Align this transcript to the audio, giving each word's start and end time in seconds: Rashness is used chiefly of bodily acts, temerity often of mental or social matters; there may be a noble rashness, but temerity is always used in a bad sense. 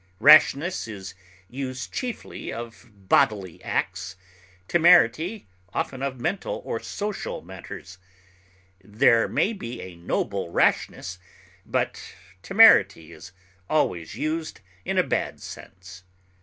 Rashness 0.19 0.87
is 0.87 1.13
used 1.47 1.93
chiefly 1.93 2.51
of 2.51 2.89
bodily 3.07 3.63
acts, 3.63 4.15
temerity 4.67 5.45
often 5.75 6.01
of 6.01 6.19
mental 6.19 6.59
or 6.65 6.79
social 6.79 7.43
matters; 7.43 7.99
there 8.83 9.27
may 9.27 9.53
be 9.53 9.79
a 9.79 9.95
noble 9.95 10.49
rashness, 10.49 11.19
but 11.67 12.15
temerity 12.41 13.11
is 13.11 13.31
always 13.69 14.15
used 14.15 14.61
in 14.85 14.97
a 14.97 15.03
bad 15.03 15.39
sense. 15.39 16.03